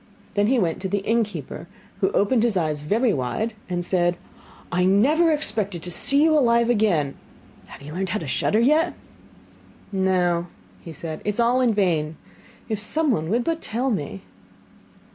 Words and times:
Then 0.33 0.47
he 0.47 0.57
went 0.57 0.81
to 0.81 0.89
the 0.89 1.05
innkeeper, 1.05 1.67
who 1.99 2.09
opened 2.13 2.41
his 2.41 2.57
eyes 2.57 2.81
very 2.81 3.13
wide, 3.13 3.53
and 3.69 3.85
said: 3.85 4.17
'I 4.71 4.85
never 4.85 5.31
expected 5.31 5.83
to 5.83 5.91
see 5.91 6.23
you 6.23 6.33
alive 6.35 6.71
again! 6.71 7.13
Have 7.67 7.83
you 7.83 7.93
learnt 7.93 8.09
how 8.09 8.17
to 8.17 8.25
shudder 8.25 8.59
yet?' 8.59 8.95
'No,' 9.91 10.47
said 10.91 11.19
he, 11.21 11.29
'it 11.29 11.33
is 11.35 11.39
all 11.39 11.61
in 11.61 11.75
vain. 11.75 12.17
If 12.67 12.79
someone 12.79 13.29
would 13.29 13.43
but 13.43 13.61
tell 13.61 13.91
me! 13.91 14.23